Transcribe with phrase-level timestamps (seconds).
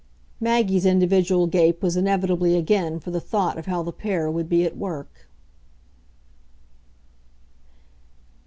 [0.39, 4.65] Maggie's individual gape was inevitably again for the thought of how the pair would be
[4.65, 5.27] at work.